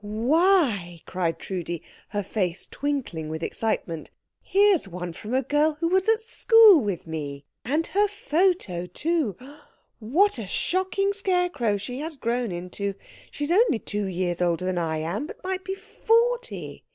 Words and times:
"Why," 0.03 1.03
cried 1.05 1.37
Trudi, 1.37 1.83
her 2.09 2.23
face 2.23 2.65
twinkling 2.65 3.29
with 3.29 3.43
excitement, 3.43 4.09
"here's 4.41 4.87
one 4.87 5.13
from 5.13 5.35
a 5.35 5.43
girl 5.43 5.77
who 5.79 5.89
was 5.89 6.09
at 6.09 6.19
school 6.19 6.79
with 6.81 7.05
me. 7.05 7.45
And 7.63 7.85
her 7.85 8.07
photo, 8.07 8.87
too 8.87 9.37
what 9.99 10.39
a 10.39 10.47
shocking 10.47 11.13
scarecrow 11.13 11.77
she 11.77 11.99
has 11.99 12.15
grown 12.15 12.51
into! 12.51 12.95
She 13.29 13.43
is 13.43 13.51
only 13.51 13.77
two 13.77 14.07
years 14.07 14.41
older 14.41 14.65
than 14.65 14.79
I 14.79 14.97
am, 14.97 15.27
but 15.27 15.43
might 15.43 15.63
be 15.63 15.75
forty. 15.75 16.83